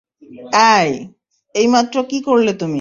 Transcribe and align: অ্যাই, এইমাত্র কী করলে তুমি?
অ্যাই, 0.51 0.89
এইমাত্র 1.55 1.95
কী 2.03 2.17
করলে 2.21 2.51
তুমি? 2.53 2.69